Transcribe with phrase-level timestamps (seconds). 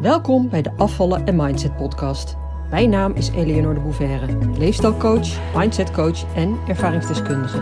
[0.00, 2.36] Welkom bij de Afvallen en Mindset podcast.
[2.70, 7.58] Mijn naam is Eleonore de Bouverre, leefstijlcoach, mindsetcoach en ervaringsdeskundige.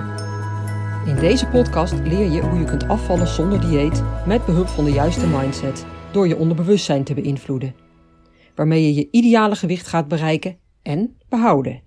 [1.07, 4.91] In deze podcast leer je hoe je kunt afvallen zonder dieet met behulp van de
[4.91, 7.75] juiste mindset door je onderbewustzijn te beïnvloeden,
[8.55, 11.82] waarmee je je ideale gewicht gaat bereiken en behouden.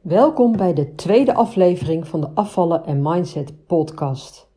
[0.00, 4.51] Welkom bij de tweede aflevering van de Afvallen en Mindset podcast.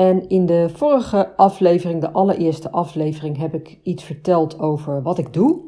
[0.00, 5.32] En in de vorige aflevering, de allereerste aflevering, heb ik iets verteld over wat ik
[5.32, 5.60] doe.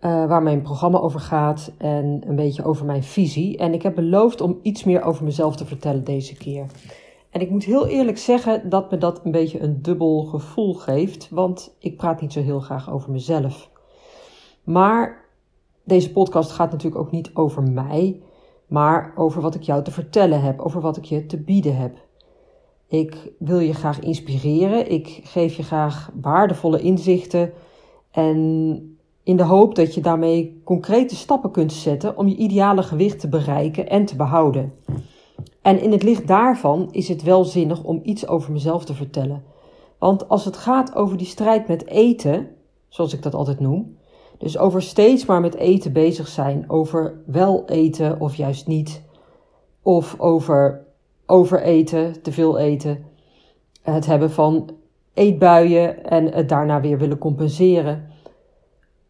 [0.00, 3.58] Uh, waar mijn programma over gaat en een beetje over mijn visie.
[3.58, 6.66] En ik heb beloofd om iets meer over mezelf te vertellen deze keer.
[7.30, 11.28] En ik moet heel eerlijk zeggen dat me dat een beetje een dubbel gevoel geeft,
[11.30, 13.70] want ik praat niet zo heel graag over mezelf.
[14.64, 15.24] Maar
[15.84, 18.20] deze podcast gaat natuurlijk ook niet over mij,
[18.66, 22.03] maar over wat ik jou te vertellen heb, over wat ik je te bieden heb.
[22.94, 24.90] Ik wil je graag inspireren.
[24.90, 27.52] Ik geef je graag waardevolle inzichten.
[28.10, 33.20] En in de hoop dat je daarmee concrete stappen kunt zetten om je ideale gewicht
[33.20, 34.72] te bereiken en te behouden.
[35.62, 39.44] En in het licht daarvan is het wel zinnig om iets over mezelf te vertellen.
[39.98, 42.48] Want als het gaat over die strijd met eten,
[42.88, 43.96] zoals ik dat altijd noem,
[44.38, 49.02] dus over steeds maar met eten bezig zijn, over wel eten of juist niet,
[49.82, 50.84] of over
[51.26, 53.04] overeten, te veel eten,
[53.82, 54.70] het hebben van
[55.14, 58.10] eetbuien en het daarna weer willen compenseren.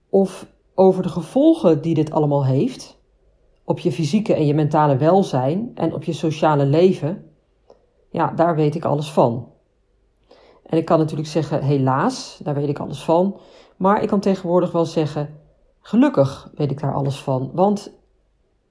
[0.08, 2.98] Of over de gevolgen die dit allemaal heeft
[3.64, 7.30] op je fysieke en je mentale welzijn en op je sociale leven.
[8.10, 9.48] Ja, daar weet ik alles van.
[10.66, 13.40] En ik kan natuurlijk zeggen, helaas, daar weet ik alles van.
[13.76, 15.40] Maar ik kan tegenwoordig wel zeggen,
[15.80, 17.50] gelukkig weet ik daar alles van.
[17.54, 17.92] Want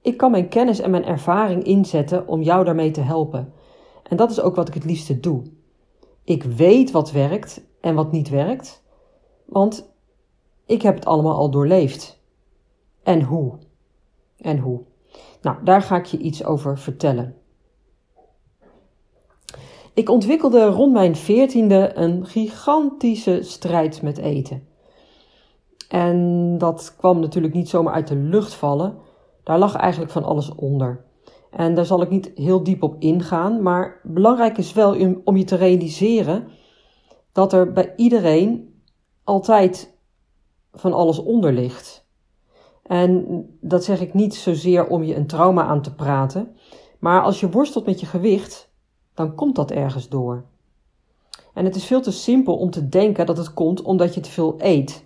[0.04, 3.52] ik kan mijn kennis en mijn ervaring inzetten om jou daarmee te helpen.
[4.02, 5.42] En dat is ook wat ik het liefste doe.
[6.24, 8.82] Ik weet wat werkt en wat niet werkt,
[9.44, 9.92] want
[10.66, 12.20] ik heb het allemaal al doorleefd.
[13.02, 13.58] En hoe?
[14.36, 14.80] En hoe?
[15.42, 17.36] Nou, daar ga ik je iets over vertellen.
[19.94, 24.66] Ik ontwikkelde rond mijn veertiende een gigantische strijd met eten.
[25.88, 29.12] En dat kwam natuurlijk niet zomaar uit de lucht vallen.
[29.44, 31.04] Daar lag eigenlijk van alles onder.
[31.50, 35.44] En daar zal ik niet heel diep op ingaan, maar belangrijk is wel om je
[35.44, 36.48] te realiseren
[37.32, 38.74] dat er bij iedereen
[39.24, 39.98] altijd
[40.72, 42.06] van alles onder ligt.
[42.82, 46.56] En dat zeg ik niet zozeer om je een trauma aan te praten,
[46.98, 48.72] maar als je worstelt met je gewicht,
[49.14, 50.44] dan komt dat ergens door.
[51.54, 54.30] En het is veel te simpel om te denken dat het komt omdat je te
[54.30, 55.04] veel eet.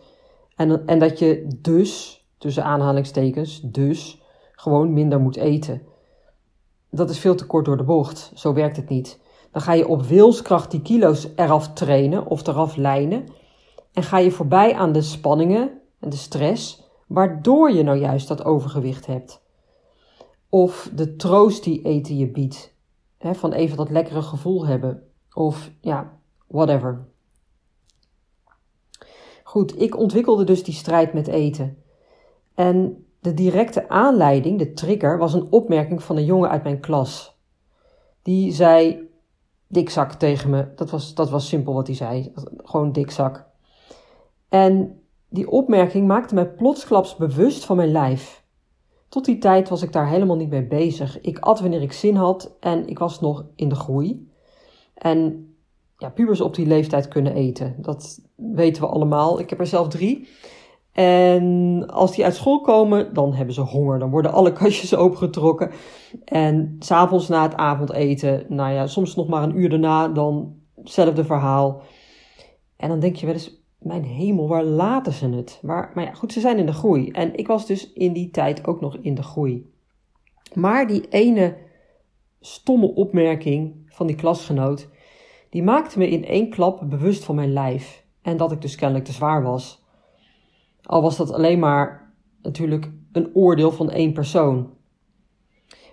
[0.56, 4.22] En, en dat je dus, tussen aanhalingstekens, dus
[4.58, 5.82] gewoon minder moet eten.
[6.90, 8.32] Dat is veel te kort door de bocht.
[8.34, 9.20] Zo werkt het niet.
[9.50, 13.26] Dan ga je op wilskracht die kilo's eraf trainen of eraf lijnen.
[13.92, 18.44] En ga je voorbij aan de spanningen en de stress, waardoor je nou juist dat
[18.44, 19.42] overgewicht hebt.
[20.48, 22.74] Of de troost die eten je biedt.
[23.18, 25.02] Van even dat lekkere gevoel hebben.
[25.32, 27.06] Of ja, whatever.
[29.42, 31.82] Goed, ik ontwikkelde dus die strijd met eten.
[32.54, 37.36] En de directe aanleiding, de trigger, was een opmerking van een jongen uit mijn klas.
[38.22, 39.08] Die zei
[39.66, 40.68] dikzak tegen me.
[40.74, 42.32] Dat was, dat was simpel wat hij zei.
[42.56, 43.46] Gewoon dikzak.
[44.48, 48.44] En die opmerking maakte mij plotsklaps bewust van mijn lijf.
[49.08, 51.20] Tot die tijd was ik daar helemaal niet mee bezig.
[51.20, 54.28] Ik at wanneer ik zin had en ik was nog in de groei.
[54.94, 55.48] En
[55.96, 57.74] ja, pubers op die leeftijd kunnen eten.
[57.78, 59.40] Dat weten we allemaal.
[59.40, 60.28] Ik heb er zelf drie.
[60.98, 63.98] En als die uit school komen, dan hebben ze honger.
[63.98, 65.70] Dan worden alle kastjes opengetrokken.
[66.24, 71.24] En s'avonds na het avondeten, nou ja, soms nog maar een uur daarna, dan hetzelfde
[71.24, 71.82] verhaal.
[72.76, 75.58] En dan denk je wel eens, mijn hemel, waar laten ze het?
[75.62, 77.10] Maar, maar ja, goed, ze zijn in de groei.
[77.10, 79.70] En ik was dus in die tijd ook nog in de groei.
[80.54, 81.56] Maar die ene
[82.40, 84.88] stomme opmerking van die klasgenoot,
[85.50, 88.04] die maakte me in één klap bewust van mijn lijf.
[88.22, 89.86] En dat ik dus kennelijk te zwaar was.
[90.88, 92.12] Al was dat alleen maar
[92.42, 94.70] natuurlijk een oordeel van één persoon.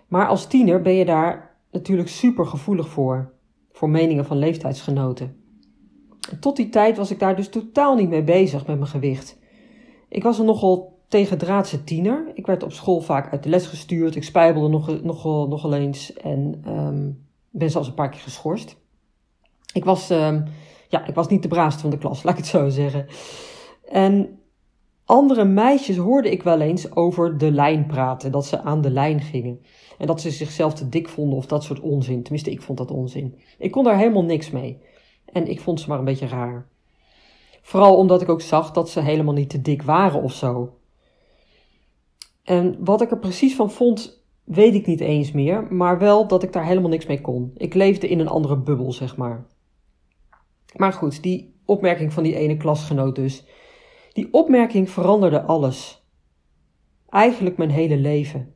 [0.07, 3.33] Maar als tiener ben je daar natuurlijk super gevoelig voor,
[3.71, 5.35] voor meningen van leeftijdsgenoten.
[6.39, 9.37] Tot die tijd was ik daar dus totaal niet mee bezig met mijn gewicht.
[10.09, 12.31] Ik was een nogal tegendraadse tiener.
[12.33, 14.15] Ik werd op school vaak uit de les gestuurd.
[14.15, 18.77] Ik spijbelde nog, nogal, nogal eens en um, ben zelfs een paar keer geschorst.
[19.73, 20.43] Ik was, um,
[20.87, 23.05] ja, ik was niet de braafste van de klas, laat ik het zo zeggen.
[23.89, 24.39] En
[25.05, 29.21] andere meisjes hoorde ik wel eens over de lijn praten, dat ze aan de lijn
[29.21, 29.61] gingen.
[29.97, 32.23] En dat ze zichzelf te dik vonden of dat soort onzin.
[32.23, 33.39] Tenminste, ik vond dat onzin.
[33.57, 34.81] Ik kon daar helemaal niks mee.
[35.25, 36.67] En ik vond ze maar een beetje raar.
[37.61, 40.77] Vooral omdat ik ook zag dat ze helemaal niet te dik waren of zo.
[42.43, 46.43] En wat ik er precies van vond, weet ik niet eens meer, maar wel dat
[46.43, 47.51] ik daar helemaal niks mee kon.
[47.57, 49.45] Ik leefde in een andere bubbel, zeg maar.
[50.75, 53.45] Maar goed, die opmerking van die ene klasgenoot dus.
[54.15, 56.05] Die opmerking veranderde alles.
[57.09, 58.53] Eigenlijk mijn hele leven.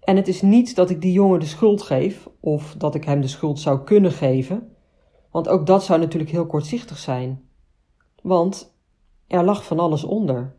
[0.00, 3.20] En het is niet dat ik die jongen de schuld geef, of dat ik hem
[3.20, 4.76] de schuld zou kunnen geven,
[5.30, 7.48] want ook dat zou natuurlijk heel kortzichtig zijn.
[8.22, 8.78] Want
[9.26, 10.54] er lag van alles onder.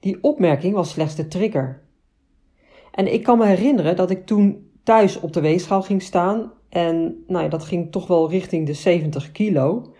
[0.00, 1.82] Die opmerking was slechts de trigger.
[2.90, 7.24] En ik kan me herinneren dat ik toen thuis op de weegschaal ging staan en
[7.26, 9.91] nou ja, dat ging toch wel richting de 70 kilo.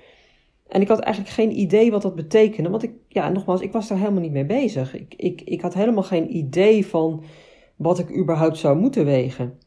[0.73, 3.89] En ik had eigenlijk geen idee wat dat betekende, want ik, ja, nogmaals, ik was
[3.89, 4.95] daar helemaal niet mee bezig.
[4.95, 7.23] Ik, ik, ik had helemaal geen idee van
[7.77, 9.59] wat ik überhaupt zou moeten wegen.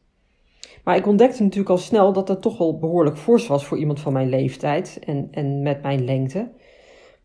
[0.84, 4.00] Maar ik ontdekte natuurlijk al snel dat dat toch wel behoorlijk fors was voor iemand
[4.00, 6.52] van mijn leeftijd en, en met mijn lengte.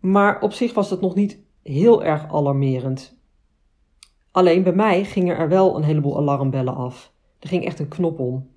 [0.01, 3.19] Maar op zich was dat nog niet heel erg alarmerend.
[4.31, 7.13] Alleen bij mij gingen er wel een heleboel alarmbellen af.
[7.39, 8.49] Er ging echt een knop om.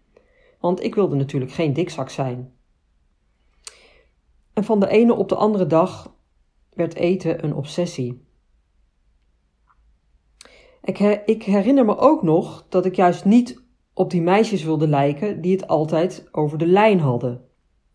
[0.59, 2.51] Want ik wilde natuurlijk geen dikzak zijn.
[4.53, 6.15] En van de ene op de andere dag
[6.73, 8.25] werd eten een obsessie.
[11.25, 13.63] Ik, herinner me ook nog dat ik juist niet
[13.93, 17.41] op die meisjes wilde lijken die het altijd over de lijn hadden.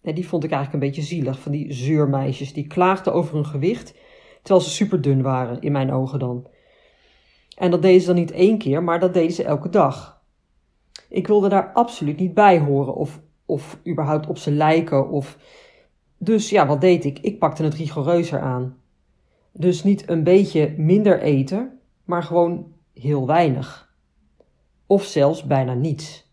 [0.02, 3.46] En die vond ik eigenlijk een beetje zielig, van die zeurmeisjes die klaagden over hun
[3.46, 3.94] gewicht,
[4.42, 6.46] terwijl ze super dun waren, in mijn ogen dan.
[7.56, 10.22] En dat deden ze dan niet één keer, maar dat deden ze elke dag.
[11.08, 15.10] Ik wilde daar absoluut niet bij horen of, of überhaupt op ze lijken.
[15.10, 15.38] Of...
[16.18, 17.18] Dus ja, wat deed ik?
[17.18, 18.76] Ik pakte het rigoureuzer aan.
[19.52, 23.94] Dus niet een beetje minder eten, maar gewoon heel weinig.
[24.86, 26.26] Of zelfs bijna niets.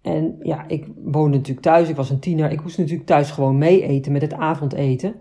[0.00, 3.58] En ja, ik woonde natuurlijk thuis, ik was een tiener, ik moest natuurlijk thuis gewoon
[3.58, 5.14] mee eten met het avondeten.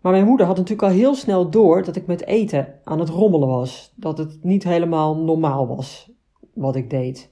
[0.00, 3.08] Maar mijn moeder had natuurlijk al heel snel door dat ik met eten aan het
[3.08, 3.92] rommelen was.
[3.96, 6.10] Dat het niet helemaal normaal was
[6.54, 7.30] wat ik deed.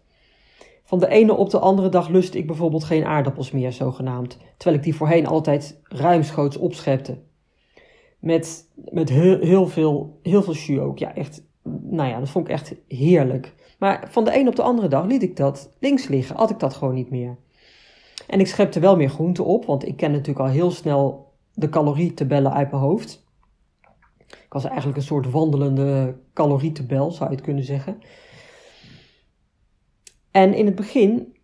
[0.90, 4.38] Van de ene op de andere dag lustte ik bijvoorbeeld geen aardappels meer, zogenaamd.
[4.56, 7.18] Terwijl ik die voorheen altijd ruimschoots opschepte.
[8.18, 10.98] Met, met heel, veel, heel veel jus ook.
[10.98, 11.42] Ja, echt,
[11.82, 13.54] nou ja, dat vond ik echt heerlijk.
[13.78, 16.36] Maar van de een op de andere dag liet ik dat links liggen.
[16.36, 17.36] Had ik dat gewoon niet meer.
[18.26, 21.68] En ik schepte wel meer groente op, want ik ken natuurlijk al heel snel de
[21.68, 23.26] calorietabellen uit mijn hoofd.
[24.26, 27.98] Ik was eigenlijk een soort wandelende calorietabel, zou je het kunnen zeggen.
[30.30, 31.36] En in het begin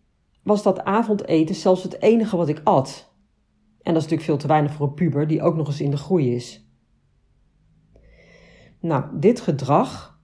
[0.43, 3.13] was dat avondeten zelfs het enige wat ik at.
[3.81, 5.91] En dat is natuurlijk veel te weinig voor een puber die ook nog eens in
[5.91, 6.67] de groei is.
[8.79, 10.19] Nou, dit gedrag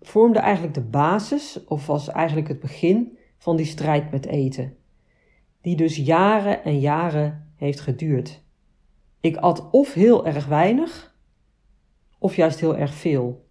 [0.00, 4.76] vormde eigenlijk de basis, of was eigenlijk het begin van die strijd met eten.
[5.60, 8.42] Die dus jaren en jaren heeft geduurd.
[9.20, 11.16] Ik at of heel erg weinig,
[12.18, 13.46] of juist heel erg veel.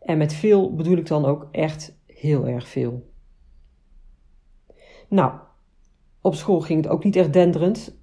[0.00, 3.12] En met veel bedoel ik dan ook echt heel erg veel.
[5.08, 5.32] Nou,
[6.20, 7.98] op school ging het ook niet echt denderend.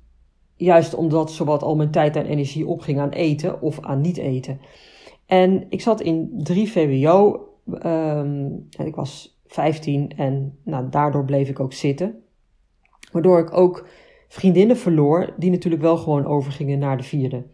[0.56, 4.60] Juist omdat zowat al mijn tijd en energie opging aan eten of aan niet eten.
[5.26, 11.50] En ik zat in 3 VWO um, en ik was 15 en nou, daardoor bleef
[11.50, 12.24] ik ook zitten.
[13.12, 13.88] Waardoor ik ook
[14.28, 17.46] vriendinnen verloor die natuurlijk wel gewoon overgingen naar de vierde.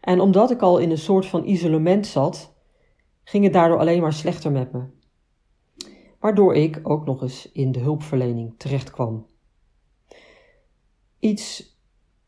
[0.00, 2.54] En omdat ik al in een soort van isolement zat,
[3.24, 4.95] ging het daardoor alleen maar slechter met me.
[6.26, 9.26] Waardoor ik ook nog eens in de hulpverlening terecht kwam.
[11.18, 11.76] Iets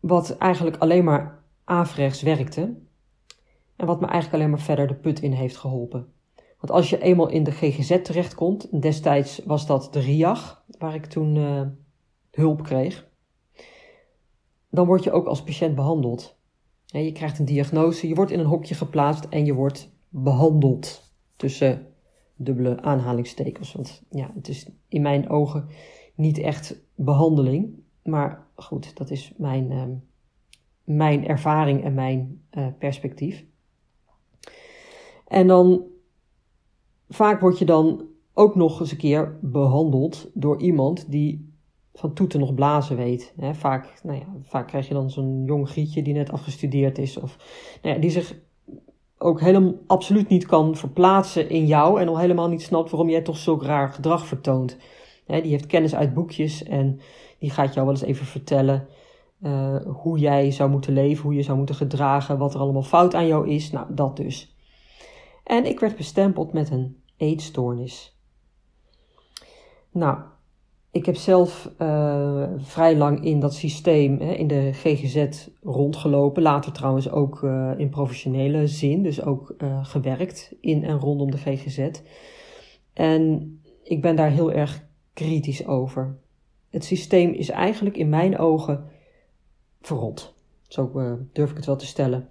[0.01, 2.77] wat eigenlijk alleen maar averechts werkte
[3.77, 6.13] en wat me eigenlijk alleen maar verder de put in heeft geholpen.
[6.37, 11.07] Want als je eenmaal in de GGZ terechtkomt, destijds was dat de RIAG, waar ik
[11.07, 11.63] toen uh,
[12.31, 13.09] hulp kreeg,
[14.71, 16.39] dan word je ook als patiënt behandeld.
[16.85, 21.13] Je krijgt een diagnose, je wordt in een hokje geplaatst en je wordt behandeld.
[21.37, 21.87] Tussen
[22.39, 23.73] dubbele aanhalingstekens.
[23.73, 25.67] Want ja, het is in mijn ogen
[26.15, 27.75] niet echt behandeling.
[28.03, 29.85] Maar goed, dat is mijn, uh,
[30.85, 33.45] mijn ervaring en mijn uh, perspectief.
[35.27, 35.83] En dan
[37.09, 41.53] vaak word je dan ook nog eens een keer behandeld door iemand die
[41.95, 43.35] van toeten nog blazen weet.
[43.53, 47.17] Vaak, nou ja, vaak krijg je dan zo'n jong grietje die net afgestudeerd is.
[47.17, 47.37] Of
[47.83, 48.39] nou ja, die zich
[49.19, 52.01] ook helemaal absoluut niet kan verplaatsen in jou.
[52.01, 54.77] En al helemaal niet snapt waarom jij toch zulk raar gedrag vertoont.
[55.27, 57.01] Hè, die heeft kennis uit boekjes en
[57.39, 58.89] die gaat jou wel eens even vertellen...
[59.43, 63.15] Uh, hoe jij zou moeten leven, hoe je zou moeten gedragen, wat er allemaal fout
[63.15, 63.71] aan jou is.
[63.71, 64.57] Nou, dat dus.
[65.45, 68.19] En ik werd bestempeld met een eetstoornis.
[69.91, 70.19] Nou,
[70.99, 76.43] ik heb zelf uh, vrij lang in dat systeem, hè, in de GGZ, rondgelopen.
[76.43, 81.37] Later trouwens ook uh, in professionele zin, dus ook uh, gewerkt in en rondom de
[81.37, 81.91] GGZ.
[82.93, 83.53] En
[83.83, 86.17] ik ben daar heel erg kritisch over.
[86.71, 88.85] Het systeem is eigenlijk in mijn ogen
[89.81, 90.35] verrot.
[90.69, 90.91] Zo
[91.33, 92.29] durf ik het wel te stellen.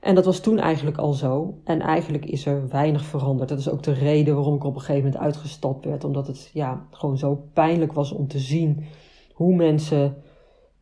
[0.00, 1.58] En dat was toen eigenlijk al zo.
[1.64, 3.48] En eigenlijk is er weinig veranderd.
[3.48, 6.04] Dat is ook de reden waarom ik op een gegeven moment uitgestapt werd.
[6.04, 8.84] Omdat het ja, gewoon zo pijnlijk was om te zien
[9.32, 10.16] hoe mensen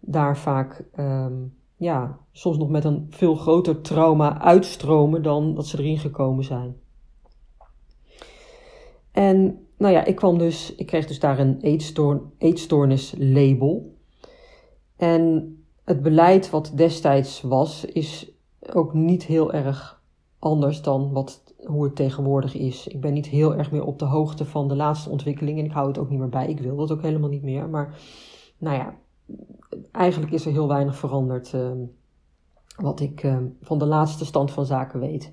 [0.00, 5.78] daar vaak um, ja, soms nog met een veel groter trauma uitstromen dan dat ze
[5.78, 6.76] erin gekomen zijn.
[9.12, 11.60] En nou ja, ik kwam dus, ik kreeg dus daar een
[12.38, 13.94] eetstoornis label.
[14.96, 18.30] En het beleid wat destijds was, is
[18.72, 20.02] ook niet heel erg
[20.38, 22.86] anders dan wat, hoe het tegenwoordig is.
[22.86, 25.60] Ik ben niet heel erg meer op de hoogte van de laatste ontwikkelingen.
[25.60, 26.48] En ik hou het ook niet meer bij.
[26.48, 27.68] Ik wil dat ook helemaal niet meer.
[27.68, 27.98] Maar
[28.58, 28.94] nou ja,
[29.92, 31.52] eigenlijk is er heel weinig veranderd.
[31.52, 31.70] Uh,
[32.76, 35.32] wat ik uh, van de laatste stand van zaken weet.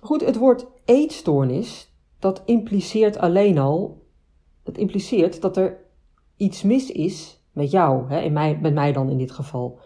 [0.00, 4.02] Goed, het woord eetstoornis, dat impliceert alleen al.
[4.62, 5.78] Het impliceert dat er
[6.36, 9.78] iets mis is met jou, hè, in mij, met mij dan in dit geval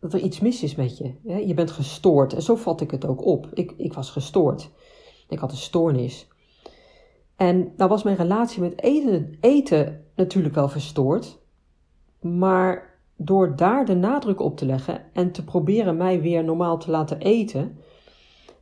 [0.00, 1.14] dat er iets mis is met je.
[1.46, 2.32] Je bent gestoord.
[2.32, 3.48] En zo vat ik het ook op.
[3.52, 4.70] Ik, ik was gestoord.
[5.28, 6.28] Ik had een stoornis.
[7.36, 11.38] En nou was mijn relatie met eten, eten natuurlijk wel verstoord.
[12.20, 16.90] Maar door daar de nadruk op te leggen en te proberen mij weer normaal te
[16.90, 17.78] laten eten,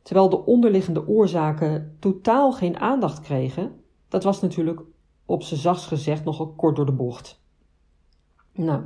[0.01, 3.71] terwijl de onderliggende oorzaken totaal geen aandacht kregen,
[4.07, 4.81] dat was natuurlijk
[5.25, 7.41] op z'n zachts gezegd nogal kort door de bocht.
[8.53, 8.83] Nou,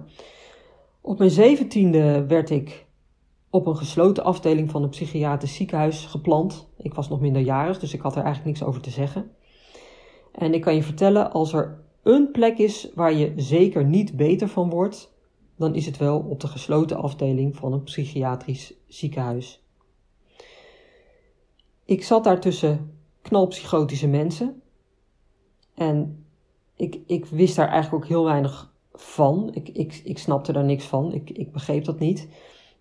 [1.04, 2.86] op mijn zeventiende werd ik
[3.50, 6.70] op een gesloten afdeling van een psychiatrisch ziekenhuis geplant.
[6.78, 9.32] Ik was nog minderjarig, dus ik had er eigenlijk niks over te zeggen.
[10.32, 14.48] En ik kan je vertellen, als er een plek is waar je zeker niet beter
[14.48, 15.14] van wordt,
[15.56, 19.64] dan is het wel op de gesloten afdeling van een psychiatrisch ziekenhuis.
[21.86, 24.62] Ik zat daar tussen knalpsychotische mensen
[25.74, 26.26] en
[26.76, 29.50] ik, ik wist daar eigenlijk ook heel weinig van.
[29.54, 31.14] Ik, ik, ik snapte daar niks van.
[31.14, 32.28] Ik, ik begreep dat niet.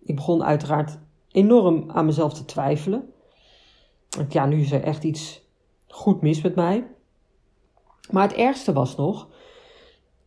[0.03, 0.99] Ik begon uiteraard
[1.31, 3.13] enorm aan mezelf te twijfelen.
[4.29, 5.41] Ja, nu is er echt iets
[5.87, 6.87] goed mis met mij.
[8.11, 9.27] Maar het ergste was nog,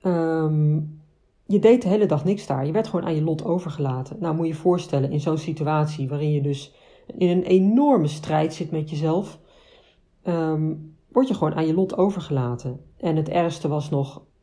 [0.03, 1.01] um,
[1.47, 2.67] je deed de hele dag niks daar.
[2.67, 4.17] Je werd gewoon aan je lot overgelaten.
[4.21, 6.75] Nou, moet je je voorstellen, in zo'n situatie waarin je dus
[7.17, 9.39] in een enorme strijd zit met jezelf,
[10.25, 12.81] um, word je gewoon aan je lot overgelaten.
[12.97, 14.36] En het ergste was nog, Ehm,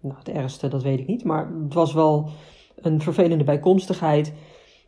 [0.00, 1.24] nou, het ergste, dat weet ik niet.
[1.24, 2.30] Maar het was wel
[2.76, 4.32] een vervelende bijkomstigheid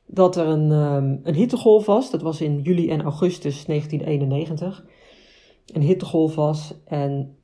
[0.06, 2.10] dat er een, um, een hittegolf was.
[2.10, 4.84] Dat was in juli en augustus 1991.
[5.72, 7.36] Een hittegolf was en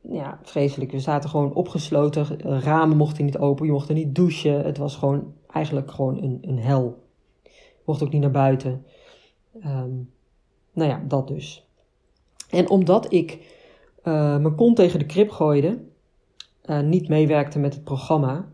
[0.00, 0.90] ja, vreselijk.
[0.90, 2.40] We zaten gewoon opgesloten.
[2.60, 3.66] Ramen mochten niet open.
[3.66, 4.64] Je mocht er niet douchen.
[4.64, 7.02] Het was gewoon eigenlijk gewoon een, een hel.
[7.42, 8.84] Je mocht ook niet naar buiten.
[9.64, 10.10] Um,
[10.72, 11.68] nou ja, dat dus.
[12.50, 13.32] En omdat ik
[14.04, 15.78] uh, mijn kont tegen de krip gooide,
[16.70, 18.48] uh, niet meewerkte met het programma.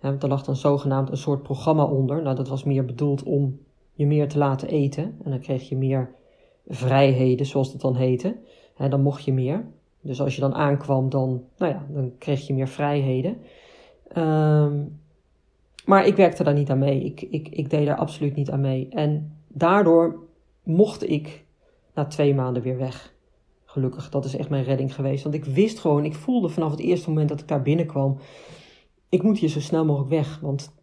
[0.00, 2.22] want er lag dan zogenaamd een soort programma onder.
[2.22, 3.58] Nou, dat was meer bedoeld om
[3.92, 5.16] je meer te laten eten.
[5.24, 6.14] En dan kreeg je meer
[6.68, 8.36] vrijheden, zoals het dan heette.
[8.76, 9.66] dan mocht je meer.
[10.00, 13.36] Dus als je dan aankwam, dan, nou ja, dan kreeg je meer vrijheden.
[14.16, 15.00] Um,
[15.84, 17.04] maar ik werkte daar niet aan mee.
[17.04, 18.88] Ik, ik, ik deed daar absoluut niet aan mee.
[18.90, 20.18] En daardoor
[20.62, 21.44] mocht ik
[21.94, 23.13] na twee maanden weer weg.
[23.74, 25.22] Gelukkig, dat is echt mijn redding geweest.
[25.22, 28.18] Want ik wist gewoon, ik voelde vanaf het eerste moment dat ik daar binnenkwam,
[29.08, 30.40] ik moet hier zo snel mogelijk weg.
[30.40, 30.74] Want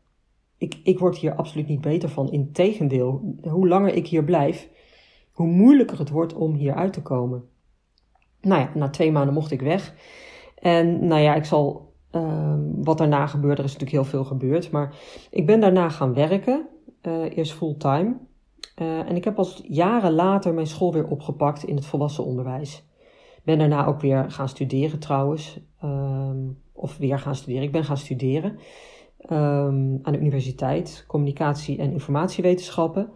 [0.57, 2.31] ik, ik word hier absoluut niet beter van.
[2.31, 4.69] Integendeel, hoe langer ik hier blijf,
[5.31, 7.43] hoe moeilijker het wordt om hier uit te komen.
[8.41, 9.95] Nou ja, na twee maanden mocht ik weg.
[10.55, 14.71] En nou ja, ik zal, uh, wat daarna gebeurde, er is natuurlijk heel veel gebeurd.
[14.71, 14.95] Maar
[15.29, 16.67] ik ben daarna gaan werken,
[17.01, 18.15] uh, eerst fulltime.
[18.81, 22.83] Uh, en ik heb pas jaren later mijn school weer opgepakt in het volwassen onderwijs.
[23.43, 25.59] Ben daarna ook weer gaan studeren trouwens.
[25.83, 27.63] Um, of weer gaan studeren.
[27.63, 28.59] Ik ben gaan studeren
[29.29, 33.11] um, aan de universiteit, communicatie en informatiewetenschappen.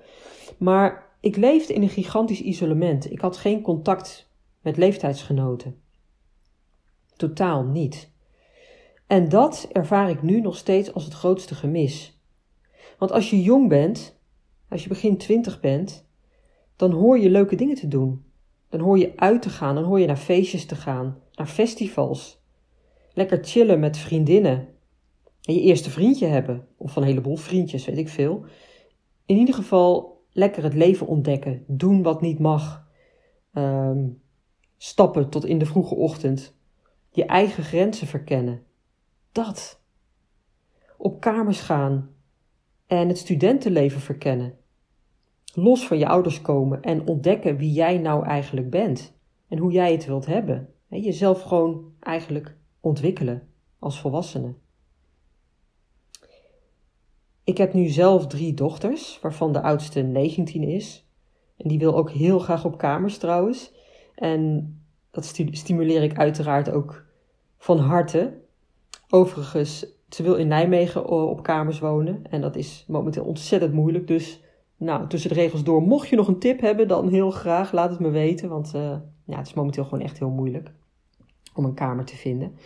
[0.58, 3.12] Maar ik leefde in een gigantisch isolement.
[3.12, 4.30] Ik had geen contact
[4.62, 5.82] met leeftijdsgenoten.
[7.16, 8.12] Totaal niet.
[9.08, 12.20] En dat ervaar ik nu nog steeds als het grootste gemis.
[12.98, 14.15] Want als je jong bent,
[14.76, 16.06] als je begin twintig bent,
[16.76, 18.26] dan hoor je leuke dingen te doen.
[18.70, 22.44] Dan hoor je uit te gaan, dan hoor je naar feestjes te gaan, naar festivals.
[23.14, 24.68] Lekker chillen met vriendinnen.
[25.42, 28.46] En je eerste vriendje hebben, of een heleboel vriendjes, weet ik veel.
[29.26, 32.88] In ieder geval lekker het leven ontdekken, doen wat niet mag.
[33.54, 34.22] Um,
[34.78, 36.58] stappen tot in de vroege ochtend.
[37.10, 38.64] Je eigen grenzen verkennen.
[39.32, 39.82] Dat.
[40.98, 42.10] Op kamers gaan
[42.88, 44.58] en het studentenleven verkennen.
[45.58, 49.92] Los van je ouders komen en ontdekken wie jij nou eigenlijk bent en hoe jij
[49.92, 50.70] het wilt hebben.
[50.88, 53.48] Jezelf gewoon eigenlijk ontwikkelen
[53.80, 54.54] als volwassene.
[57.44, 61.08] Ik heb nu zelf drie dochters, waarvan de oudste 19 is.
[61.58, 63.74] En die wil ook heel graag op kamers trouwens.
[64.16, 64.74] En
[65.12, 67.06] dat stimuleer ik uiteraard ook
[67.58, 68.42] van harte.
[69.10, 72.22] Overigens, ze wil in Nijmegen op kamers wonen.
[72.30, 74.08] En dat is momenteel ontzettend moeilijk.
[74.08, 74.44] Dus
[74.78, 77.90] nou, tussen de regels door, mocht je nog een tip hebben, dan heel graag laat
[77.90, 78.50] het me weten.
[78.50, 78.82] Want uh,
[79.26, 80.72] ja, het is momenteel gewoon echt heel moeilijk
[81.54, 82.58] om een kamer te vinden.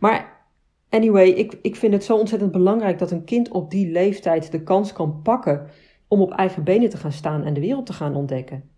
[0.00, 0.46] Maar
[0.88, 4.62] anyway, ik, ik vind het zo ontzettend belangrijk dat een kind op die leeftijd de
[4.62, 5.66] kans kan pakken
[6.08, 8.70] om op eigen benen te gaan staan en de wereld te gaan ontdekken.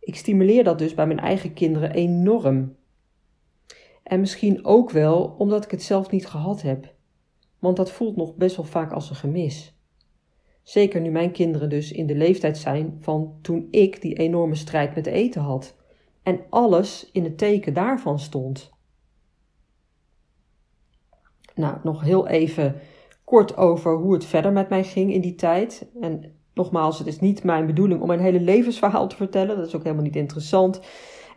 [0.00, 2.76] Ik stimuleer dat dus bij mijn eigen kinderen enorm.
[4.02, 6.94] En misschien ook wel omdat ik het zelf niet gehad heb.
[7.58, 9.71] Want dat voelt nog best wel vaak als een gemis.
[10.62, 14.94] Zeker nu mijn kinderen dus in de leeftijd zijn van toen ik die enorme strijd
[14.94, 15.76] met eten had.
[16.22, 18.70] En alles in het teken daarvan stond.
[21.54, 22.74] Nou, nog heel even
[23.24, 25.86] kort over hoe het verder met mij ging in die tijd.
[26.00, 29.56] En nogmaals, het is niet mijn bedoeling om mijn hele levensverhaal te vertellen.
[29.56, 30.80] Dat is ook helemaal niet interessant.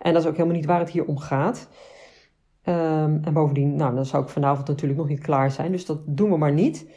[0.02, 1.70] En dat is ook helemaal niet waar het hier om gaat.
[2.62, 5.72] Ehm, en bovendien, nou, dan zou ik vanavond natuurlijk nog niet klaar zijn.
[5.72, 6.90] Dus dat doen we maar niet.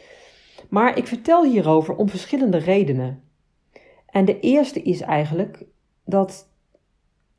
[0.69, 3.23] Maar ik vertel hierover om verschillende redenen.
[4.07, 5.65] En de eerste is eigenlijk
[6.05, 6.49] dat,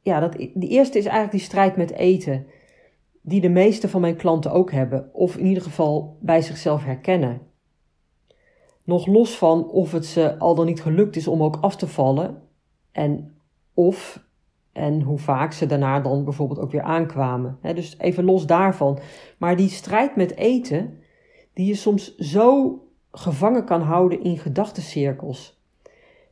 [0.01, 2.47] ja, dat, de eerste is eigenlijk die strijd met eten,
[3.21, 7.41] die de meeste van mijn klanten ook hebben, of in ieder geval bij zichzelf herkennen.
[8.83, 11.87] Nog los van of het ze al dan niet gelukt is om ook af te
[11.87, 12.41] vallen,
[12.91, 13.33] en
[13.73, 14.27] of
[14.71, 17.57] en hoe vaak ze daarna dan bijvoorbeeld ook weer aankwamen.
[17.61, 18.99] dus even los daarvan.
[19.37, 20.99] Maar die strijd met eten,
[21.53, 22.77] die je soms zo
[23.19, 25.57] gevangen kan houden in gedachtencirkels.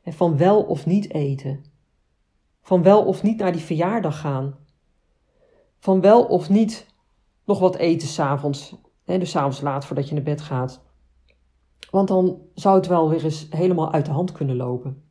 [0.05, 1.63] Van wel of niet eten.
[2.61, 4.55] Van wel of niet naar die verjaardag gaan.
[5.79, 6.87] Van wel of niet
[7.45, 8.75] nog wat eten s'avonds.
[9.05, 10.81] Dus s'avonds laat voordat je naar bed gaat.
[11.91, 15.03] Want dan zou het wel weer eens helemaal uit de hand kunnen lopen.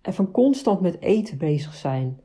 [0.00, 2.20] En van constant met eten bezig zijn.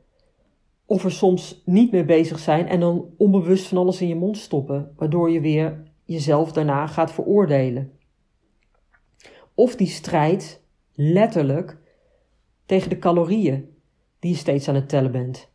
[0.86, 4.38] Of er soms niet mee bezig zijn en dan onbewust van alles in je mond
[4.38, 7.97] stoppen, waardoor je weer jezelf daarna gaat veroordelen.
[9.58, 10.60] Of die strijd,
[10.92, 11.78] letterlijk,
[12.66, 13.68] tegen de calorieën
[14.18, 15.48] die je steeds aan het tellen bent.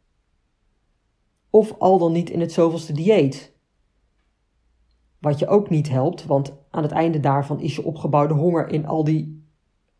[1.49, 3.53] Of al dan niet in het zoveelste dieet.
[5.19, 8.85] Wat je ook niet helpt, want aan het einde daarvan is je opgebouwde honger in
[8.85, 9.43] al die,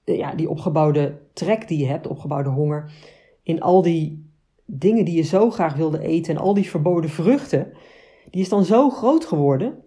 [0.03, 2.91] ja, die opgebouwde trek die je hebt, opgebouwde honger,
[3.43, 4.31] in al die
[4.65, 7.73] dingen die je zo graag wilde eten en al die verboden vruchten,
[8.29, 9.83] die is dan zo groot geworden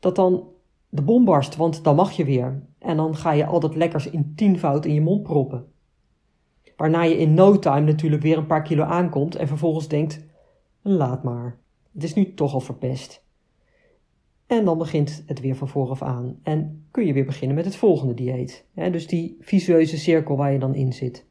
[0.00, 0.48] dat dan
[0.88, 2.62] de bom barst, want dan mag je weer.
[2.78, 5.66] En dan ga je al dat lekkers in tienvoud in je mond proppen.
[6.76, 10.24] Waarna je in no time natuurlijk weer een paar kilo aankomt en vervolgens denkt:
[10.82, 11.58] laat maar,
[11.92, 13.24] het is nu toch al verpest.
[14.46, 17.76] En dan begint het weer van vooraf aan en kun je weer beginnen met het
[17.76, 18.64] volgende dieet.
[18.74, 21.26] dus die visueuze cirkel waar je dan in zit.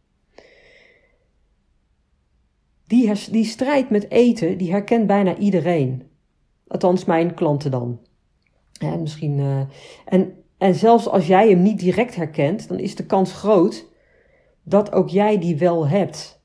[2.87, 6.03] Die, die strijd met eten, die herkent bijna iedereen.
[6.67, 7.99] Althans, mijn klanten dan.
[8.71, 9.61] Ja, misschien, uh,
[10.05, 13.87] en, en zelfs als jij hem niet direct herkent, dan is de kans groot
[14.63, 16.43] dat ook jij die wel hebt.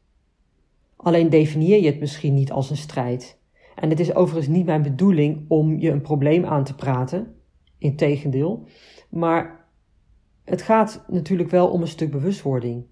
[0.96, 3.38] Alleen definieer je het misschien niet als een strijd.
[3.74, 7.34] En het is overigens niet mijn bedoeling om je een probleem aan te praten.
[7.78, 8.66] Integendeel.
[9.08, 9.66] Maar
[10.44, 12.84] het gaat natuurlijk wel om een stuk bewustwording.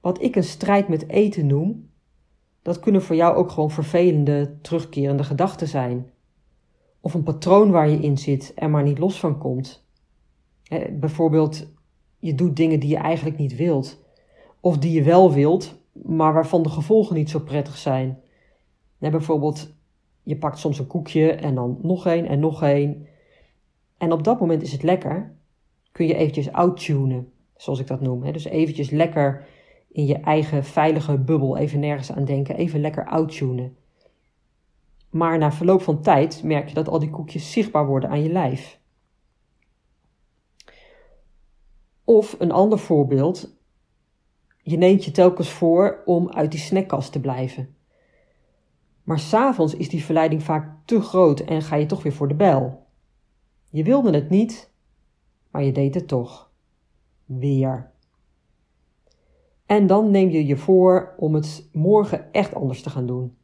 [0.00, 1.90] Wat ik een strijd met eten noem,
[2.62, 6.10] dat kunnen voor jou ook gewoon vervelende, terugkerende gedachten zijn
[7.00, 9.84] of een patroon waar je in zit en maar niet los van komt.
[10.90, 11.66] bijvoorbeeld,
[12.18, 14.04] je doet dingen die je eigenlijk niet wilt,
[14.60, 18.20] of die je wel wilt, maar waarvan de gevolgen niet zo prettig zijn.
[18.98, 19.74] bijvoorbeeld,
[20.22, 23.06] je pakt soms een koekje en dan nog een en nog een.
[23.98, 25.34] En op dat moment is het lekker.
[25.92, 28.32] Kun je eventjes outtunen, zoals ik dat noem.
[28.32, 29.46] Dus eventjes lekker
[29.92, 33.76] in je eigen veilige bubbel, even nergens aan denken, even lekker outtunen.
[35.10, 38.32] Maar na verloop van tijd merk je dat al die koekjes zichtbaar worden aan je
[38.32, 38.80] lijf.
[42.04, 43.58] Of een ander voorbeeld.
[44.62, 47.74] Je neemt je telkens voor om uit die snackkast te blijven.
[49.02, 52.34] Maar s'avonds is die verleiding vaak te groot en ga je toch weer voor de
[52.34, 52.86] bel.
[53.70, 54.72] Je wilde het niet,
[55.50, 56.50] maar je deed het toch.
[57.24, 57.90] Weer.
[59.66, 63.36] En dan neem je je voor om het morgen echt anders te gaan doen.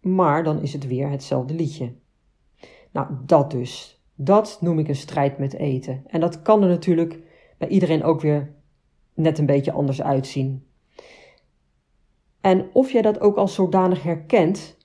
[0.00, 1.92] Maar dan is het weer hetzelfde liedje.
[2.90, 4.02] Nou, dat dus.
[4.14, 6.02] Dat noem ik een strijd met eten.
[6.06, 7.18] En dat kan er natuurlijk
[7.58, 8.54] bij iedereen ook weer
[9.14, 10.66] net een beetje anders uitzien.
[12.40, 14.76] En of jij dat ook als zodanig herkent,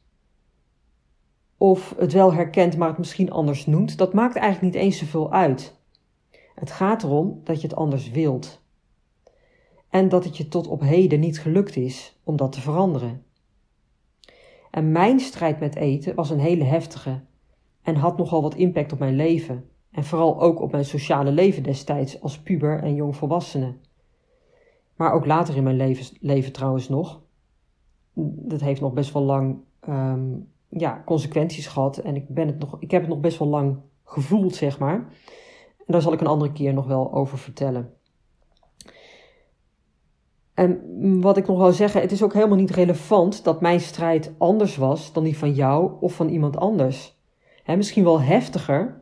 [1.58, 5.32] of het wel herkent, maar het misschien anders noemt, dat maakt eigenlijk niet eens zoveel
[5.32, 5.75] uit.
[6.56, 8.62] Het gaat erom dat je het anders wilt.
[9.89, 13.24] En dat het je tot op heden niet gelukt is om dat te veranderen.
[14.75, 17.19] En mijn strijd met eten was een hele heftige
[17.81, 19.69] en had nogal wat impact op mijn leven.
[19.91, 23.73] En vooral ook op mijn sociale leven destijds als puber en jongvolwassene.
[24.95, 27.21] Maar ook later in mijn leven, leven trouwens nog.
[28.13, 30.33] Dat heeft nog best wel lang ehm,
[30.67, 31.97] ja, consequenties gehad.
[31.97, 34.95] En ik, ben het nog, ik heb het nog best wel lang gevoeld, zeg maar.
[35.77, 37.93] En daar zal ik een andere keer nog wel over vertellen.
[40.55, 44.33] En wat ik nog wil zeggen, het is ook helemaal niet relevant dat mijn strijd
[44.37, 47.19] anders was dan die van jou of van iemand anders.
[47.65, 49.01] Misschien wel heftiger,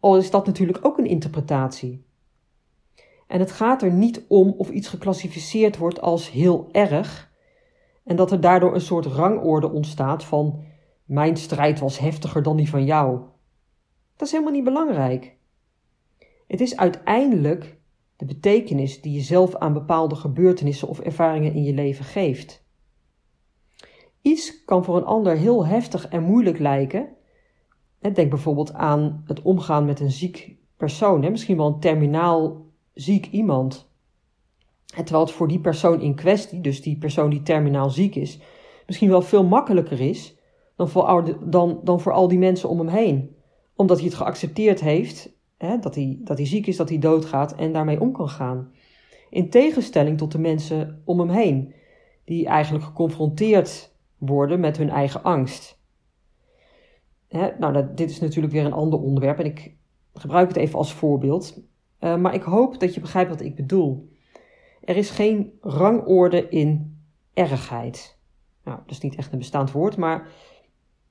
[0.00, 2.04] al is dat natuurlijk ook een interpretatie.
[3.26, 7.30] En het gaat er niet om of iets geclassificeerd wordt als heel erg
[8.04, 10.64] en dat er daardoor een soort rangorde ontstaat van
[11.04, 13.20] mijn strijd was heftiger dan die van jou.
[14.16, 15.36] Dat is helemaal niet belangrijk.
[16.46, 17.76] Het is uiteindelijk
[18.22, 22.64] de betekenis die je zelf aan bepaalde gebeurtenissen of ervaringen in je leven geeft.
[24.20, 27.08] Iets kan voor een ander heel heftig en moeilijk lijken.
[28.14, 33.90] Denk bijvoorbeeld aan het omgaan met een ziek persoon, misschien wel een terminaal ziek iemand.
[34.86, 38.40] terwijl het voor die persoon in kwestie, dus die persoon die terminaal ziek is,
[38.86, 40.38] misschien wel veel makkelijker is
[40.76, 43.36] dan voor, dan, dan voor al die mensen om hem heen.
[43.76, 45.32] Omdat hij het geaccepteerd heeft
[45.66, 48.72] hè, dat, hij, dat hij ziek is, dat hij doodgaat en daarmee om kan gaan.
[49.30, 51.74] In tegenstelling tot de mensen om hem heen,
[52.24, 55.80] die eigenlijk geconfronteerd worden met hun eigen angst.
[57.28, 59.74] Hè, nou, dat, dit is natuurlijk weer een ander onderwerp en ik
[60.14, 61.60] gebruik het even als voorbeeld.
[62.00, 64.10] Uh, maar ik hoop dat je begrijpt wat ik bedoel.
[64.84, 66.98] Er is geen rangorde in
[67.34, 68.18] ergheid.
[68.64, 70.28] Nou, dat is niet echt een bestaand woord, maar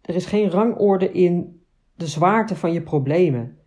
[0.01, 1.61] er is geen rangorde in
[1.95, 3.60] de zwaarte van je problemen.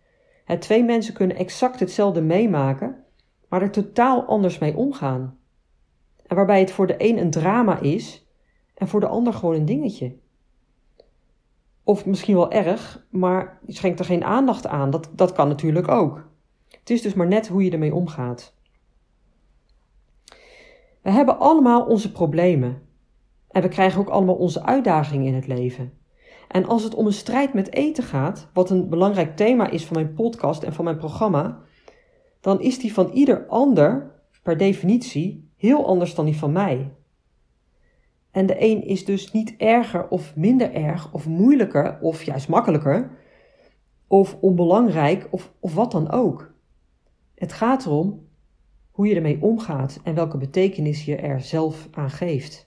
[0.45, 3.03] Het twee mensen kunnen exact hetzelfde meemaken,
[3.49, 5.37] maar er totaal anders mee omgaan.
[6.25, 8.27] En waarbij het voor de een een drama is
[8.73, 10.15] en voor de ander gewoon een dingetje.
[11.83, 14.89] Of misschien wel erg, maar je schenkt er geen aandacht aan.
[14.89, 16.29] Dat, dat kan natuurlijk ook.
[16.69, 18.53] Het is dus maar net hoe je ermee omgaat.
[21.01, 22.81] We hebben allemaal onze problemen.
[23.51, 25.93] En we krijgen ook allemaal onze uitdagingen in het leven.
[26.47, 29.95] En als het om een strijd met eten gaat, wat een belangrijk thema is van
[29.95, 31.59] mijn podcast en van mijn programma,
[32.41, 34.11] dan is die van ieder ander
[34.43, 36.93] per definitie heel anders dan die van mij.
[38.31, 43.17] En de een is dus niet erger of minder erg of moeilijker of juist makkelijker
[44.07, 46.53] of onbelangrijk of, of wat dan ook.
[47.35, 48.27] Het gaat erom
[48.91, 52.64] hoe je ermee omgaat en welke betekenis je er zelf aan geeft.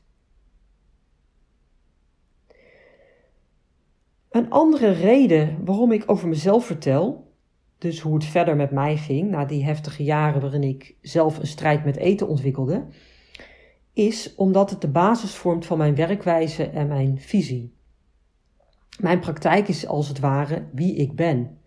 [4.31, 7.33] Een andere reden waarom ik over mezelf vertel,
[7.79, 11.47] dus hoe het verder met mij ging na die heftige jaren waarin ik zelf een
[11.47, 12.87] strijd met eten ontwikkelde,
[13.93, 17.73] is omdat het de basis vormt van mijn werkwijze en mijn visie.
[19.01, 21.59] Mijn praktijk is als het ware wie ik ben.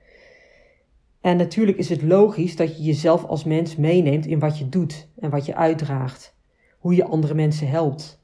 [1.22, 5.08] En natuurlijk is het logisch dat je jezelf als mens meeneemt in wat je doet
[5.20, 6.36] en wat je uitdraagt,
[6.78, 8.24] hoe je andere mensen helpt.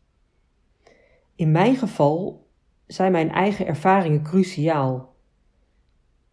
[1.36, 2.47] In mijn geval
[2.88, 5.16] zijn mijn eigen ervaringen cruciaal.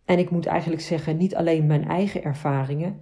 [0.04, 3.00] En ik moet eigenlijk zeggen, niet alleen mijn eigen ervaringen,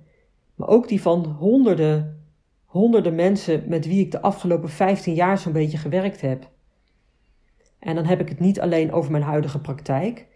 [0.54, 2.24] maar ook die van honderden,
[2.64, 6.50] honderden mensen met wie ik de afgelopen 15 jaar zo'n beetje gewerkt heb.
[7.78, 10.26] En dan heb ik het niet alleen over mijn huidige praktijk,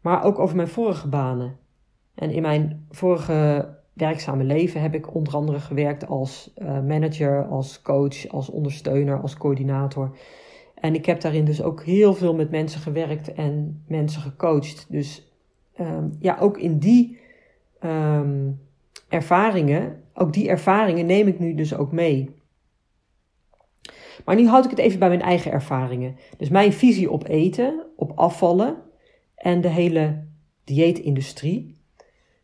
[0.00, 1.56] maar ook over mijn vorige banen.
[2.14, 7.82] En in mijn vorige werkzame leven heb ik onder andere gewerkt als uh, manager, als
[7.82, 10.16] coach, als ondersteuner, als coördinator.
[10.84, 14.86] En ik heb daarin dus ook heel veel met mensen gewerkt en mensen gecoacht.
[14.88, 15.32] Dus
[15.80, 17.18] um, ja, ook in die
[17.84, 18.60] um,
[19.08, 22.30] ervaringen, ook die ervaringen neem ik nu dus ook mee.
[24.24, 26.16] Maar nu houd ik het even bij mijn eigen ervaringen.
[26.36, 28.76] Dus mijn visie op eten, op afvallen
[29.34, 30.24] en de hele
[30.64, 31.76] dieetindustrie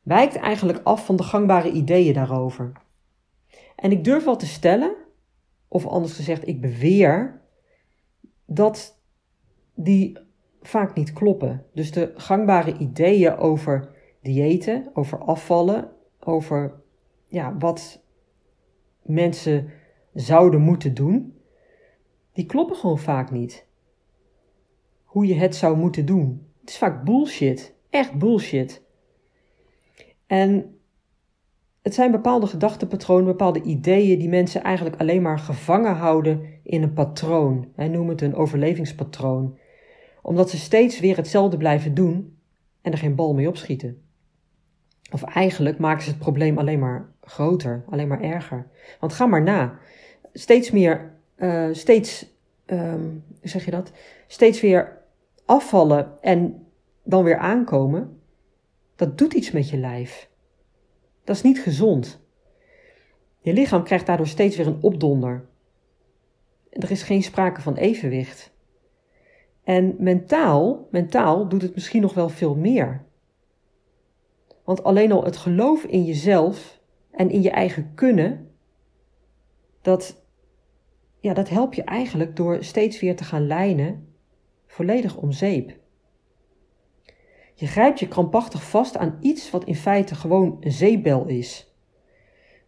[0.02, 2.72] wijkt eigenlijk af van de gangbare ideeën daarover.
[3.76, 4.94] En ik durf wel te stellen,
[5.68, 7.39] of anders gezegd, ik beweer
[8.52, 9.00] dat
[9.74, 10.18] die
[10.60, 11.66] vaak niet kloppen.
[11.74, 13.90] Dus de gangbare ideeën over
[14.22, 16.80] diëten, over afvallen, over
[17.28, 18.02] ja, wat
[19.02, 19.70] mensen
[20.14, 21.34] zouden moeten doen,
[22.32, 23.68] die kloppen gewoon vaak niet.
[25.04, 26.46] hoe je het zou moeten doen.
[26.60, 27.74] Het is vaak bullshit.
[27.90, 28.82] Echt bullshit.
[30.26, 30.78] En
[31.82, 36.92] het zijn bepaalde gedachtepatronen, bepaalde ideeën die mensen eigenlijk alleen maar gevangen houden in een
[36.92, 37.72] patroon.
[37.76, 39.58] Wij noemen het een overlevingspatroon.
[40.22, 42.38] Omdat ze steeds weer hetzelfde blijven doen
[42.82, 44.02] en er geen bal mee opschieten.
[45.12, 48.66] Of eigenlijk maken ze het probleem alleen maar groter, alleen maar erger.
[49.00, 49.78] Want ga maar na.
[50.32, 52.26] Steeds meer, uh, steeds,
[52.66, 53.92] um, hoe zeg je dat?
[54.26, 54.98] Steeds weer
[55.44, 56.66] afvallen en
[57.04, 58.20] dan weer aankomen.
[58.96, 60.28] Dat doet iets met je lijf.
[61.24, 62.20] Dat is niet gezond.
[63.40, 65.48] Je lichaam krijgt daardoor steeds weer een opdonder.
[66.70, 68.52] Er is geen sprake van evenwicht.
[69.64, 73.04] En mentaal, mentaal doet het misschien nog wel veel meer.
[74.64, 76.80] Want alleen al het geloof in jezelf
[77.10, 78.50] en in je eigen kunnen,
[79.82, 80.24] dat,
[81.20, 84.14] ja, dat helpt je eigenlijk door steeds weer te gaan lijnen
[84.66, 85.78] volledig om zeep.
[87.54, 91.69] Je grijpt je krampachtig vast aan iets wat in feite gewoon een zeebel is.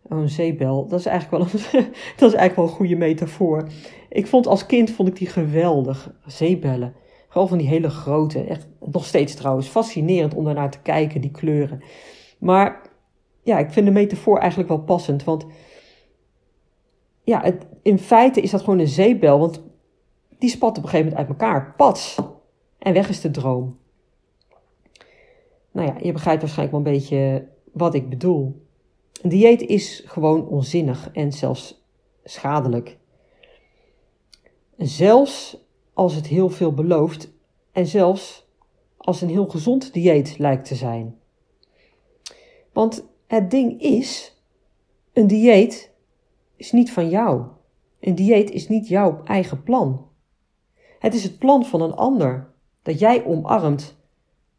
[0.03, 1.87] Oh, een zeebel, dat is eigenlijk wel een,
[2.17, 3.69] dat is eigenlijk wel een goede metafoor.
[4.09, 6.95] Ik vond als kind vond ik die geweldig, zeebellen.
[7.29, 11.31] Vooral van die hele grote, echt nog steeds trouwens, fascinerend om daarnaar te kijken, die
[11.31, 11.83] kleuren.
[12.39, 12.81] Maar
[13.43, 15.47] ja, ik vind de metafoor eigenlijk wel passend, want
[17.25, 19.63] ja, het, in feite is dat gewoon een zeebel, want
[20.39, 21.75] die spat op een gegeven moment uit elkaar.
[21.77, 22.19] Pats!
[22.79, 23.79] En weg is de droom.
[25.73, 28.67] Nou ja, je begrijpt waarschijnlijk wel een beetje wat ik bedoel.
[29.23, 31.85] Een dieet is gewoon onzinnig en zelfs
[32.25, 32.99] schadelijk.
[34.77, 35.57] Zelfs
[35.93, 37.33] als het heel veel belooft
[37.73, 38.47] en zelfs
[38.97, 41.19] als een heel gezond dieet lijkt te zijn.
[42.73, 44.41] Want het ding is,
[45.13, 45.93] een dieet
[46.57, 47.47] is niet van jou.
[48.01, 50.09] Een dieet is niet jouw eigen plan.
[50.99, 53.97] Het is het plan van een ander dat jij omarmt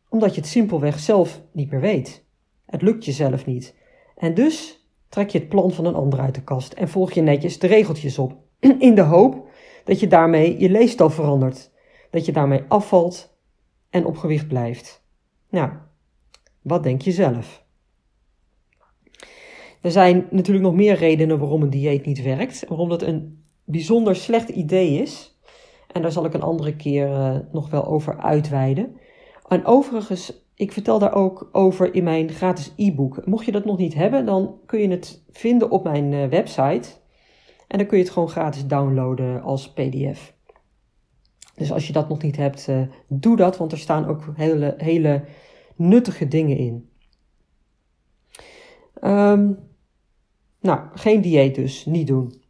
[0.09, 2.25] omdat je het simpelweg zelf niet meer weet.
[2.65, 3.81] Het lukt jezelf niet.
[4.23, 7.21] En dus trek je het plan van een ander uit de kast en volg je
[7.21, 8.35] netjes de regeltjes op.
[8.79, 9.47] In de hoop
[9.83, 11.71] dat je daarmee je leefstijl verandert.
[12.09, 13.37] Dat je daarmee afvalt
[13.89, 15.03] en op gewicht blijft.
[15.49, 15.71] Nou,
[16.61, 17.63] wat denk je zelf?
[19.81, 22.65] Er zijn natuurlijk nog meer redenen waarom een dieet niet werkt.
[22.67, 25.39] Waarom dat een bijzonder slecht idee is.
[25.91, 28.97] En daar zal ik een andere keer uh, nog wel over uitweiden.
[29.47, 33.25] En overigens, ik vertel daar ook over in mijn gratis e-book.
[33.25, 36.89] Mocht je dat nog niet hebben, dan kun je het vinden op mijn uh, website.
[37.67, 40.33] En dan kun je het gewoon gratis downloaden als PDF.
[41.55, 44.73] Dus als je dat nog niet hebt, uh, doe dat, want er staan ook hele,
[44.77, 45.23] hele
[45.75, 46.89] nuttige dingen in.
[49.01, 49.59] Um,
[50.61, 52.41] nou, geen dieet dus, niet doen.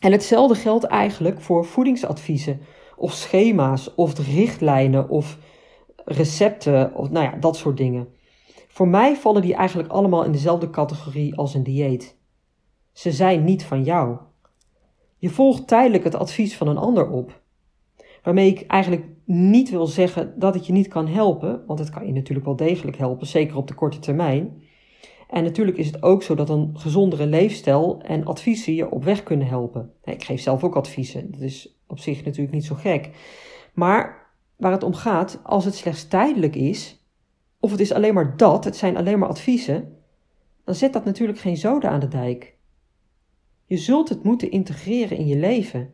[0.00, 2.60] En hetzelfde geldt eigenlijk voor voedingsadviezen
[2.96, 5.38] of schema's of richtlijnen of
[6.04, 8.08] recepten of nou ja, dat soort dingen.
[8.68, 12.16] Voor mij vallen die eigenlijk allemaal in dezelfde categorie als een dieet.
[12.92, 14.16] Ze zijn niet van jou.
[15.18, 17.40] Je volgt tijdelijk het advies van een ander op.
[18.22, 22.06] Waarmee ik eigenlijk niet wil zeggen dat het je niet kan helpen, want het kan
[22.06, 24.62] je natuurlijk wel degelijk helpen, zeker op de korte termijn.
[25.28, 29.22] En natuurlijk is het ook zo dat een gezondere leefstijl en adviezen je op weg
[29.22, 29.92] kunnen helpen.
[30.04, 33.10] Ik geef zelf ook adviezen, dat is op zich natuurlijk niet zo gek.
[33.74, 34.21] Maar
[34.62, 37.06] waar het om gaat, als het slechts tijdelijk is,
[37.60, 39.96] of het is alleen maar dat, het zijn alleen maar adviezen,
[40.64, 42.56] dan zet dat natuurlijk geen zoden aan de dijk.
[43.64, 45.92] Je zult het moeten integreren in je leven.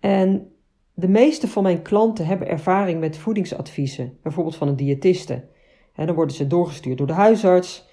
[0.00, 0.52] En
[0.94, 5.44] de meeste van mijn klanten hebben ervaring met voedingsadviezen, bijvoorbeeld van een diëtiste.
[5.94, 7.88] Dan worden ze doorgestuurd door de huisarts.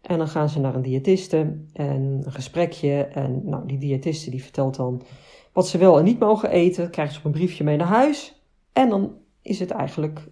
[0.00, 3.04] En dan gaan ze naar een diëtiste en een gesprekje.
[3.04, 5.02] En nou, die diëtiste die vertelt dan
[5.52, 6.90] wat ze wel en niet mogen eten.
[6.90, 8.41] Krijgen ze op een briefje mee naar huis.
[8.72, 10.28] En dan is het eigenlijk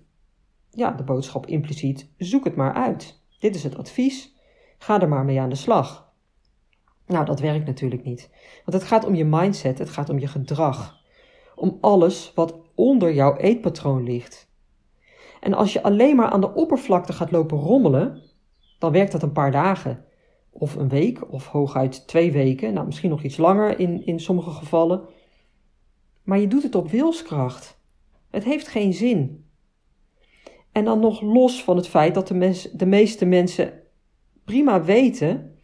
[0.71, 3.23] ja, de boodschap impliciet: zoek het maar uit.
[3.39, 4.35] Dit is het advies.
[4.79, 6.13] Ga er maar mee aan de slag.
[7.07, 8.31] Nou, dat werkt natuurlijk niet.
[8.65, 10.99] Want het gaat om je mindset, het gaat om je gedrag.
[11.55, 14.49] Om alles wat onder jouw eetpatroon ligt.
[15.41, 18.23] En als je alleen maar aan de oppervlakte gaat lopen rommelen,
[18.79, 20.05] dan werkt dat een paar dagen.
[20.51, 22.75] Of een week, of hooguit twee weken.
[22.75, 25.09] Nou, misschien nog iets langer in, in sommige gevallen.
[26.23, 27.80] Maar je doet het op wilskracht.
[28.31, 29.45] Het heeft geen zin.
[30.73, 33.73] En dan nog los van het feit dat de, mens, de meeste mensen
[34.45, 35.59] prima weten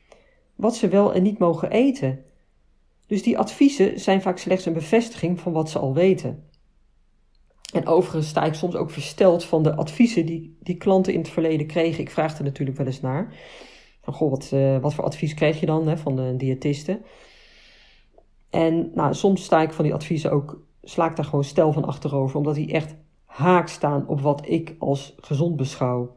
[0.54, 2.24] wat ze wel en niet mogen eten.
[3.06, 6.44] Dus die adviezen zijn vaak slechts een bevestiging van wat ze al weten.
[7.72, 11.28] En overigens sta ik soms ook versteld van de adviezen die, die klanten in het
[11.28, 12.00] verleden kregen.
[12.00, 13.34] Ik vraag er natuurlijk wel eens naar.
[14.00, 17.00] Van, goh, wat, uh, wat voor advies kreeg je dan hè, van de diëtiste?
[18.50, 21.84] En nou, soms sta ik van die adviezen ook sla ik daar gewoon stel van
[21.84, 22.94] achterover, omdat die echt
[23.24, 26.16] haak staan op wat ik als gezond beschouw.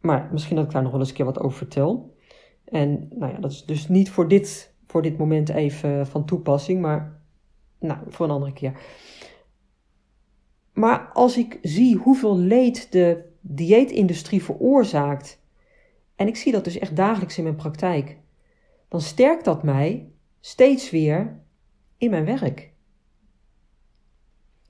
[0.00, 2.16] Maar misschien dat ik daar nog wel eens een keer wat over vertel.
[2.64, 6.80] En nou ja, dat is dus niet voor dit, voor dit moment even van toepassing,
[6.80, 7.20] maar
[7.78, 8.80] nou, voor een andere keer.
[10.72, 15.40] Maar als ik zie hoeveel leed de dieetindustrie veroorzaakt,
[16.16, 18.18] en ik zie dat dus echt dagelijks in mijn praktijk,
[18.88, 20.08] dan sterkt dat mij
[20.40, 21.40] steeds weer
[21.96, 22.69] in mijn werk.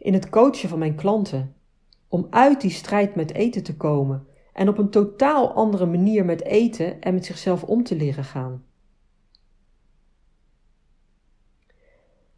[0.01, 1.55] In het coachen van mijn klanten.
[2.09, 6.43] Om uit die strijd met eten te komen en op een totaal andere manier met
[6.43, 8.65] eten en met zichzelf om te leren gaan.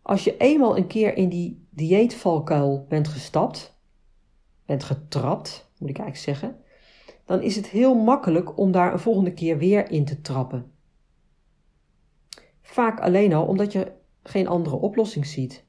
[0.02, 3.78] Als je eenmaal een keer in die dieetvalkuil bent gestapt,
[4.66, 6.62] bent getrapt, moet ik eigenlijk zeggen,
[7.24, 10.72] dan is het heel makkelijk om daar een volgende keer weer in te trappen.
[12.62, 15.64] Vaak alleen al omdat je geen andere oplossing ziet.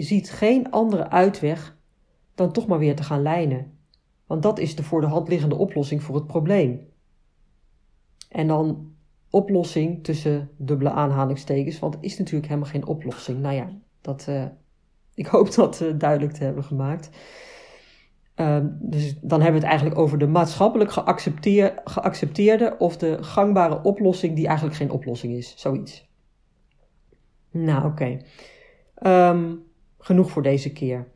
[0.00, 1.76] Je ziet geen andere uitweg
[2.34, 3.78] dan toch maar weer te gaan lijnen.
[4.26, 6.88] Want dat is de voor de hand liggende oplossing voor het probleem.
[8.28, 8.92] En dan
[9.30, 13.40] oplossing tussen dubbele aanhalingstekens, want het is natuurlijk helemaal geen oplossing.
[13.40, 14.44] Nou ja, dat, uh,
[15.14, 17.10] ik hoop dat uh, duidelijk te hebben gemaakt.
[18.36, 23.82] Uh, dus dan hebben we het eigenlijk over de maatschappelijk geaccepteer, geaccepteerde of de gangbare
[23.82, 25.54] oplossing die eigenlijk geen oplossing is.
[25.56, 26.08] Zoiets.
[27.50, 28.20] Nou, oké.
[29.02, 29.28] Okay.
[29.30, 29.68] Um,
[30.00, 31.08] genoeg voor deze keer.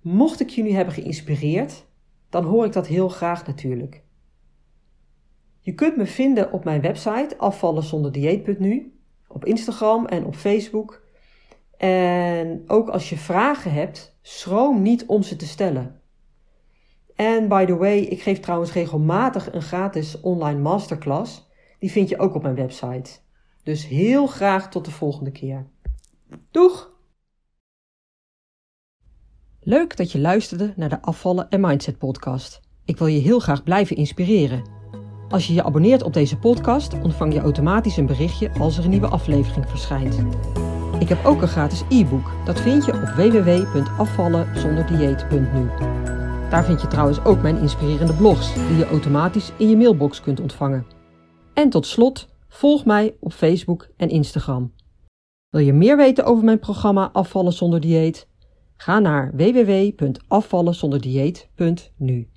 [0.00, 1.86] Mocht ik jullie hebben geïnspireerd,
[2.28, 4.02] dan hoor ik dat heel graag natuurlijk.
[5.60, 11.02] Je kunt me vinden op mijn website afvallenzonderdieet.nu, op Instagram en op Facebook.
[11.76, 16.00] En ook als je vragen hebt, schroom niet om ze te stellen.
[17.14, 21.48] En by the way, ik geef trouwens regelmatig een gratis online masterclass.
[21.78, 23.10] Die vind je ook op mijn website.
[23.62, 25.66] Dus heel graag tot de volgende keer.
[26.50, 26.93] Doeg!
[29.66, 32.60] Leuk dat je luisterde naar de Afvallen en Mindset podcast.
[32.84, 34.62] Ik wil je heel graag blijven inspireren.
[35.28, 38.90] Als je je abonneert op deze podcast, ontvang je automatisch een berichtje als er een
[38.90, 40.18] nieuwe aflevering verschijnt.
[40.98, 42.30] Ik heb ook een gratis e-book.
[42.44, 45.68] Dat vind je op www.afvallenzonderdieet.nu.
[46.50, 50.40] Daar vind je trouwens ook mijn inspirerende blogs, die je automatisch in je mailbox kunt
[50.40, 50.86] ontvangen.
[51.54, 54.72] En tot slot, volg mij op Facebook en Instagram.
[55.50, 58.32] Wil je meer weten over mijn programma Afvallen zonder dieet?
[58.76, 62.28] Ga naar www.afvallenzonderdieet.nu.